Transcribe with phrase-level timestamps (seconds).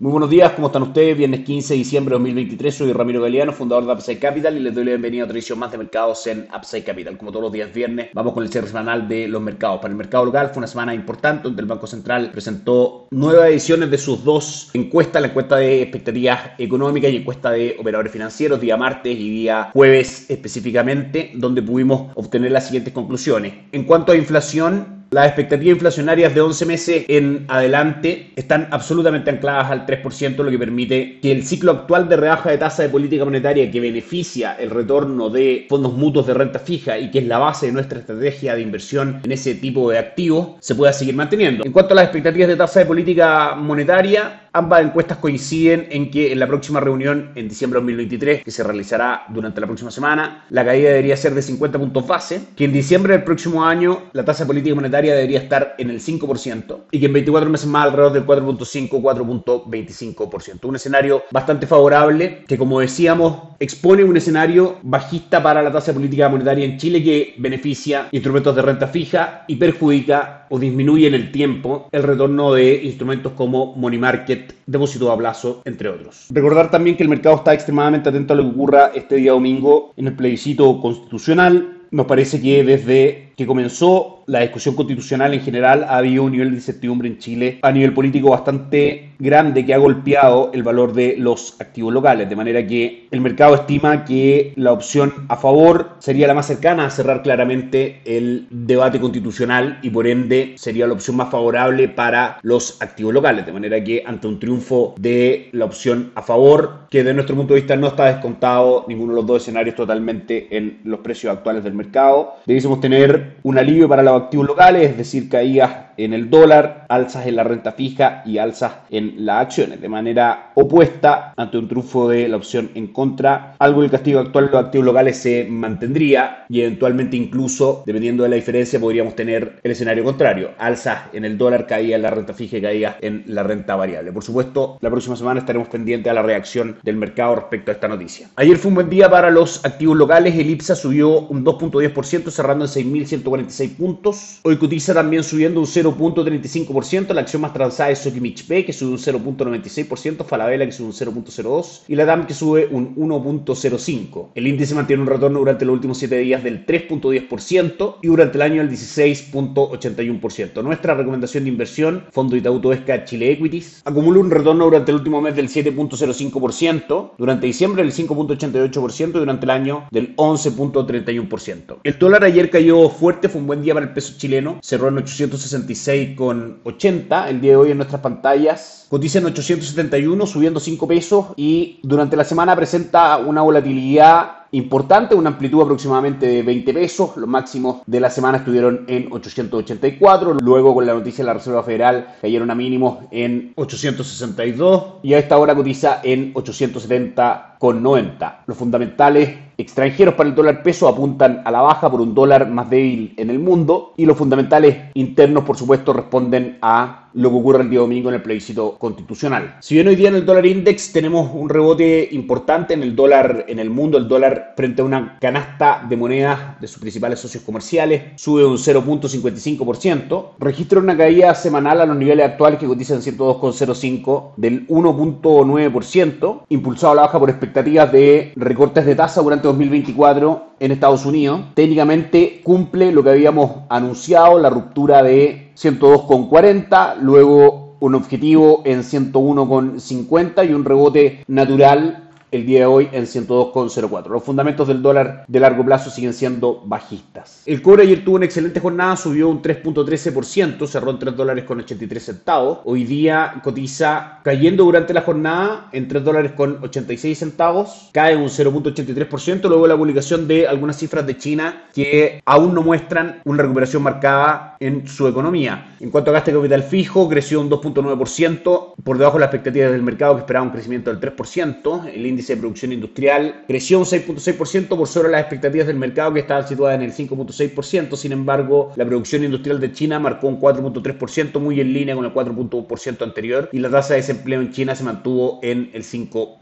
[0.00, 1.18] Muy buenos días, ¿cómo están ustedes?
[1.18, 4.72] Viernes 15 de diciembre de 2023, soy Ramiro Galeano, fundador de Upside Capital y les
[4.72, 7.18] doy la bienvenida a otra edición más de mercados en Upside Capital.
[7.18, 9.80] Como todos los días viernes, vamos con el cierre semanal de los mercados.
[9.80, 13.90] Para el mercado local fue una semana importante donde el Banco Central presentó nuevas ediciones
[13.90, 18.76] de sus dos encuestas, la encuesta de expectativas económicas y encuesta de operadores financieros, día
[18.76, 23.52] martes y día jueves específicamente, donde pudimos obtener las siguientes conclusiones.
[23.72, 29.70] En cuanto a inflación, las expectativas inflacionarias de 11 meses en adelante están absolutamente ancladas
[29.70, 33.24] al 3%, lo que permite que el ciclo actual de rebaja de tasa de política
[33.24, 37.38] monetaria que beneficia el retorno de fondos mutuos de renta fija y que es la
[37.38, 41.64] base de nuestra estrategia de inversión en ese tipo de activos se pueda seguir manteniendo.
[41.64, 46.32] En cuanto a las expectativas de tasa de política monetaria, Ambas encuestas coinciden en que
[46.32, 50.46] en la próxima reunión en diciembre de 2023, que se realizará durante la próxima semana,
[50.50, 54.24] la caída debería ser de 50 puntos base, que en diciembre del próximo año la
[54.24, 58.12] tasa política monetaria debería estar en el 5% y que en 24 meses más alrededor
[58.12, 60.64] del 4.5-4.25%.
[60.64, 66.28] Un escenario bastante favorable que, como decíamos, expone un escenario bajista para la tasa política
[66.28, 71.30] monetaria en Chile que beneficia instrumentos de renta fija y perjudica o disminuye en el
[71.30, 76.26] tiempo el retorno de instrumentos como money market, depósito a plazo, entre otros.
[76.30, 79.92] Recordar también que el mercado está extremadamente atento a lo que ocurra este día domingo
[79.96, 81.82] en el plebiscito constitucional.
[81.90, 86.50] Nos parece que desde que comenzó la discusión constitucional en general ha habido un nivel
[86.50, 91.16] de incertidumbre en Chile a nivel político bastante grande que ha golpeado el valor de
[91.18, 96.28] los activos locales, de manera que el mercado estima que la opción a favor sería
[96.28, 101.16] la más cercana a cerrar claramente el debate constitucional y por ende sería la opción
[101.16, 106.12] más favorable para los activos locales, de manera que ante un triunfo de la opción
[106.14, 109.42] a favor, que de nuestro punto de vista no está descontado ninguno de los dos
[109.42, 114.46] escenarios totalmente en los precios actuales del mercado, debiésemos tener un alivio para la activos
[114.46, 119.26] locales, es decir, caídas en el dólar, alzas en la renta fija y alzas en
[119.26, 119.80] las acciones.
[119.80, 124.46] De manera opuesta, ante un triunfo de la opción en contra, algo del castigo actual
[124.46, 129.60] de los activos locales se mantendría y eventualmente incluso, dependiendo de la diferencia, podríamos tener
[129.62, 130.50] el escenario contrario.
[130.58, 134.12] Alzas en el dólar, caída en la renta fija y caídas en la renta variable.
[134.12, 137.88] Por supuesto, la próxima semana estaremos pendientes a la reacción del mercado respecto a esta
[137.88, 138.28] noticia.
[138.36, 140.34] Ayer fue un buen día para los activos locales.
[140.34, 144.40] El IPSA subió un 2.10%, cerrando en 6.146 puntos.
[144.42, 148.72] Hoy cotiza también subiendo un 0 0.35%, la acción más transada es Sokimich P, que
[148.72, 154.28] sube un 0.96%, Falabella, que sube un 0.02%, y la DAM, que sube un 1.05%.
[154.34, 158.42] El índice mantiene un retorno durante los últimos 7 días del 3.10% y durante el
[158.42, 160.62] año del 16.81%.
[160.62, 165.20] Nuestra recomendación de inversión, Fondo Itaú Esca Chile Equities, acumula un retorno durante el último
[165.20, 171.78] mes del 7.05%, durante diciembre del 5.88% y durante el año del 11.31%.
[171.82, 174.98] El dólar ayer cayó fuerte, fue un buen día para el peso chileno, cerró en
[174.98, 178.86] 865 con 80 el día de hoy en nuestras pantallas.
[178.88, 185.30] Cotiza en 871 subiendo 5 pesos y durante la semana presenta una volatilidad importante, una
[185.30, 187.16] amplitud aproximadamente de 20 pesos.
[187.16, 190.34] Los máximos de la semana estuvieron en 884.
[190.34, 195.18] Luego, con la noticia de la Reserva Federal, cayeron a mínimos en 862 y a
[195.18, 198.36] esta hora cotiza en 870,90.
[198.46, 202.70] Los fundamentales extranjeros para el dólar peso apuntan a la baja por un dólar más
[202.70, 207.62] débil en el mundo y los fundamentales internos, por supuesto, responden a lo que ocurre
[207.62, 209.56] el día domingo en el plebiscito constitucional.
[209.60, 213.46] Si bien hoy día en el dólar index tenemos un rebote importante en el dólar
[213.48, 217.42] en el mundo, el dólar frente a una canasta de monedas de sus principales socios
[217.42, 224.34] comerciales sube un 0.55%, registra una caída semanal a los niveles actuales que cotizan 102,05
[224.36, 230.72] del 1.9%, impulsado a la baja por expectativas de recortes de tasa durante 2024 en
[230.72, 231.40] Estados Unidos.
[231.54, 240.48] Técnicamente cumple lo que habíamos anunciado, la ruptura de 102,40, luego un objetivo en 101,50
[240.48, 244.08] y un rebote natural el día de hoy en 102,04.
[244.08, 247.42] Los fundamentos del dólar de largo plazo siguen siendo bajistas.
[247.46, 251.60] El cobre ayer tuvo una excelente jornada, subió un 3.13%, cerró en 3 dólares con
[251.60, 252.58] 83 centavos.
[252.64, 258.28] Hoy día cotiza cayendo durante la jornada en 3 dólares con 86 centavos, cae un
[258.28, 263.82] 0.83%, luego la publicación de algunas cifras de China que aún no muestran una recuperación
[263.82, 265.76] marcada en su economía.
[265.80, 269.70] En cuanto a gasto de capital fijo, creció un 2.9%, por debajo de las expectativas
[269.70, 271.86] del mercado que esperaba un crecimiento del 3%.
[271.88, 276.20] El índice de producción industrial creció un 6.6% por sobre las expectativas del mercado que
[276.20, 277.96] estaban situadas en el 5.6%.
[277.96, 282.12] Sin embargo, la producción industrial de China marcó un 4.3%, muy en línea con el
[282.12, 286.38] 4.1% anterior, y la tasa de desempleo en China se mantuvo en el 5%.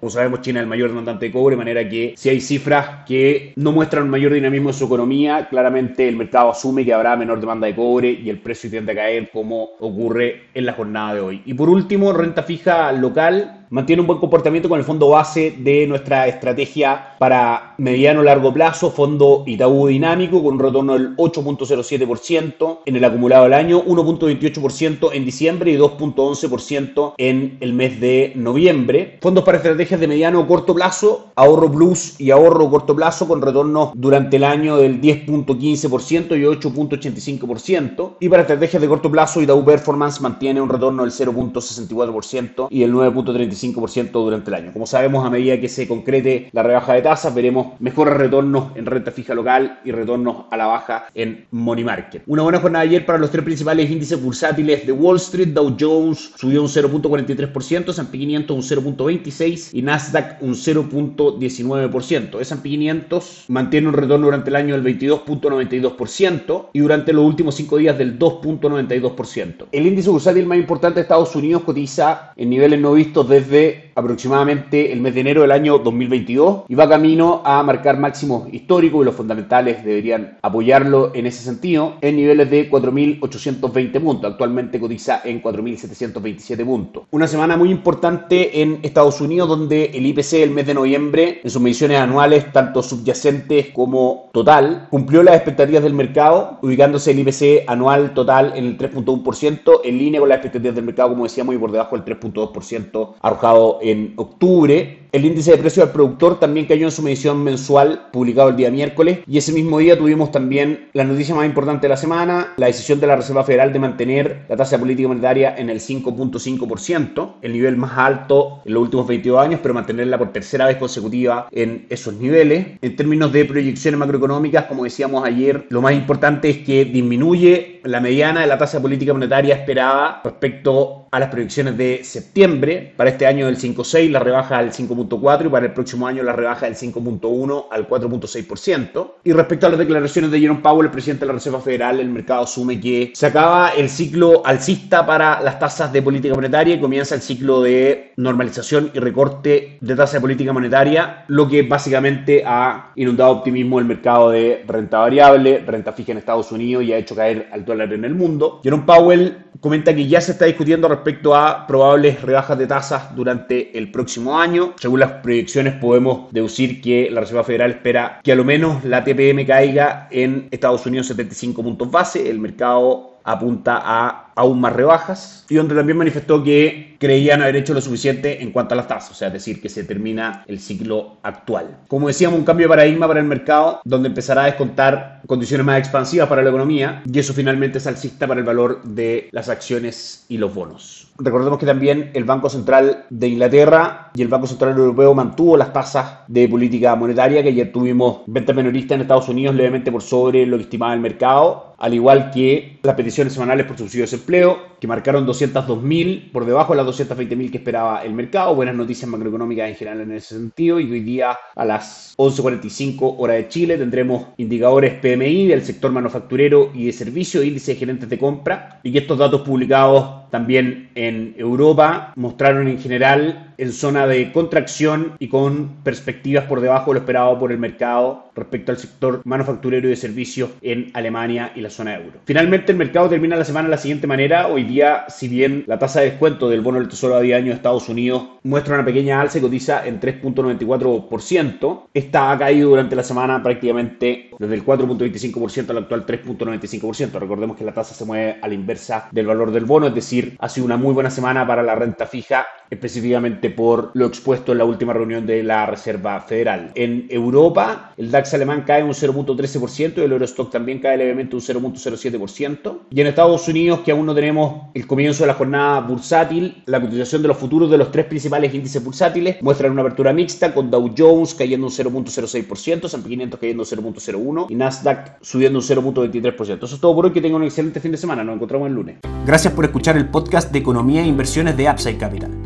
[0.00, 3.04] Como sabemos, China es el mayor demandante de cobre, de manera que si hay cifras
[3.06, 7.16] que no muestran un mayor dinamismo en su economía, claramente el mercado asume que habrá
[7.16, 11.14] menor demanda de cobre y el precio tiende a caer como ocurre en la jornada
[11.14, 11.42] de hoy.
[11.46, 15.86] Y por último, renta fija local mantiene un buen comportamiento con el fondo base de
[15.86, 22.96] nuestra estrategia para mediano largo plazo, fondo Itaú dinámico con un retorno del 8.07% en
[22.96, 29.18] el acumulado del año, 1.28% en diciembre y 2.11% en el mes de noviembre.
[29.20, 33.42] Fondos para estrategias de mediano o corto plazo, ahorro plus y ahorro corto plazo con
[33.42, 38.16] retornos durante el año del 10.15% y 8.85%.
[38.20, 42.92] Y para estrategias de corto plazo, Itaú Performance mantiene un retorno del 0.64% y el
[42.92, 44.72] 9.35% durante el año.
[44.72, 48.84] Como sabemos, a medida que se concrete la rebaja de tasas, veremos mejores retornos en
[48.84, 52.22] renta fija local y retornos a la baja en money market.
[52.26, 55.48] Una buena jornada ayer para los tres principales índices bursátiles de Wall Street.
[55.48, 62.40] Dow Jones subió un 0.43%, S&P 500 un 0.26% y Nasdaq un 0.19%.
[62.40, 67.78] S&P 500 mantiene un retorno durante el año del 22.92% y durante los últimos cinco
[67.78, 69.66] días del 2.92%.
[69.72, 73.85] El índice bursátil más importante de Estados Unidos cotiza en niveles no vistos desde desde
[73.96, 79.02] aproximadamente el mes de enero del año 2022 y va camino a marcar máximos históricos
[79.02, 84.30] y los fundamentales deberían apoyarlo en ese sentido en niveles de 4.820 puntos.
[84.32, 87.04] Actualmente cotiza en 4.727 puntos.
[87.10, 91.50] Una semana muy importante en Estados Unidos donde el IPC el mes de noviembre en
[91.50, 97.64] sus mediciones anuales tanto subyacentes como total cumplió las expectativas del mercado ubicándose el IPC
[97.66, 101.58] anual total en el 3.1% en línea con las expectativas del mercado como decíamos y
[101.58, 105.05] por debajo del 3.2% arrojado en octubre.
[105.16, 108.70] El índice de precio al productor también cayó en su medición mensual publicado el día
[108.70, 112.66] miércoles y ese mismo día tuvimos también la noticia más importante de la semana, la
[112.66, 117.52] decisión de la Reserva Federal de mantener la tasa política monetaria en el 5.5%, el
[117.54, 121.86] nivel más alto en los últimos 22 años, pero mantenerla por tercera vez consecutiva en
[121.88, 122.76] esos niveles.
[122.82, 128.00] En términos de proyecciones macroeconómicas, como decíamos ayer, lo más importante es que disminuye la
[128.00, 132.92] mediana de la tasa política monetaria esperada respecto a las proyecciones de septiembre.
[132.96, 134.72] Para este año del 5.6, la rebaja al
[135.08, 139.10] 5.4 y para el próximo año la rebaja del 5.1 al 4.6%.
[139.24, 142.08] Y respecto a las declaraciones de Jerome Powell, el presidente de la Reserva Federal, el
[142.08, 146.80] mercado asume que se acaba el ciclo alcista para las tasas de política monetaria y
[146.80, 152.42] comienza el ciclo de normalización y recorte de tasa de política monetaria, lo que básicamente
[152.46, 156.98] ha inundado optimismo el mercado de renta variable, renta fija en Estados Unidos y ha
[156.98, 158.60] hecho caer al dólar en el mundo.
[158.62, 163.76] Jerome Powell comenta que ya se está discutiendo respecto a probables rebajas de tasas durante
[163.76, 164.74] el próximo año.
[164.76, 169.04] Según las proyecciones podemos deducir que la Reserva Federal espera que a lo menos la
[169.04, 172.28] TPM caiga en Estados Unidos 75 puntos base.
[172.28, 177.74] El mercado apunta a aún más rebajas y donde también manifestó que creían haber hecho
[177.74, 180.60] lo suficiente en cuanto a las tasas, o sea, es decir, que se termina el
[180.60, 181.78] ciclo actual.
[181.88, 185.78] Como decíamos, un cambio de paradigma para el mercado donde empezará a descontar condiciones más
[185.78, 190.24] expansivas para la economía y eso finalmente es alcista para el valor de las acciones
[190.28, 191.05] y los bonos.
[191.18, 195.72] Recordemos que también el Banco Central de Inglaterra y el Banco Central Europeo mantuvo las
[195.72, 200.46] tasas de política monetaria, que ayer tuvimos ventas minoristas en Estados Unidos levemente por sobre
[200.46, 204.76] lo que estimaba el mercado, al igual que las peticiones semanales por subsidio de desempleo,
[204.80, 208.54] que marcaron 202.000 por debajo de las 220.000 que esperaba el mercado.
[208.54, 210.80] Buenas noticias macroeconómicas en general en ese sentido.
[210.80, 216.70] Y hoy día a las 11.45 hora de Chile tendremos indicadores PMI del sector manufacturero
[216.74, 221.34] y de servicio, índice de gerentes de compra, y que estos datos publicados también en
[221.38, 227.00] Europa mostraron en general en zona de contracción y con perspectivas por debajo de lo
[227.00, 231.70] esperado por el mercado respecto al sector manufacturero y de servicios en Alemania y la
[231.70, 232.20] zona euro.
[232.24, 234.48] Finalmente, el mercado termina la semana de la siguiente manera.
[234.48, 237.48] Hoy día, si bien la tasa de descuento del bono del Tesoro a 10 años
[237.48, 242.94] de Estados Unidos muestra una pequeña alza y cotiza en 3.94%, esta ha caído durante
[242.94, 247.18] la semana prácticamente desde el 4.25% al actual 3.95%.
[247.18, 250.36] Recordemos que la tasa se mueve a la inversa del valor del bono, es decir,
[250.38, 254.58] ha sido una muy buena semana para la renta fija, específicamente por lo expuesto en
[254.58, 256.72] la última reunión de la Reserva Federal.
[256.74, 261.42] En Europa, el DAX alemán cae un 0.13% y el Eurostock también cae levemente un
[261.42, 262.78] 0.07%.
[262.90, 266.80] Y en Estados Unidos, que aún no tenemos el comienzo de la jornada bursátil, la
[266.80, 270.70] cotización de los futuros de los tres principales índices bursátiles muestran una apertura mixta con
[270.70, 276.64] Dow Jones cayendo un 0.06%, S&P 500 cayendo un 0.01% y Nasdaq subiendo un 0.23%.
[276.64, 278.74] Eso es todo por hoy, que tengan un excelente fin de semana, nos encontramos el
[278.74, 278.96] lunes.
[279.26, 282.45] Gracias por escuchar el podcast de Economía e Inversiones de Upside Capital.